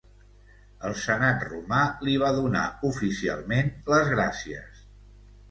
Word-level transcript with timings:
El 0.87 0.95
senat 1.01 1.45
romà 1.49 1.81
li 2.07 2.15
va 2.23 2.31
donar 2.39 2.65
oficialment 2.91 3.71
les 3.93 4.11
gràcies. 4.17 4.83